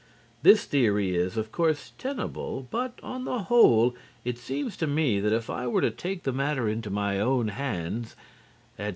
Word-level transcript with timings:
This 0.41 0.65
theory 0.65 1.15
is, 1.15 1.37
of 1.37 1.51
course, 1.51 1.91
tenable, 1.99 2.67
but, 2.71 2.99
on 3.03 3.23
the 3.23 3.43
whole, 3.43 3.93
it 4.25 4.39
seems 4.39 4.75
to 4.77 4.87
me 4.87 5.19
that 5.19 5.31
if 5.31 5.47
I 5.47 5.67
were 5.67 5.81
to 5.81 5.91
take 5.91 6.23
the 6.23 6.33
matter 6.33 6.67
into 6.67 6.89
my 6.89 7.19
own 7.19 7.49
hands, 7.49 8.15
etc. 8.79 8.89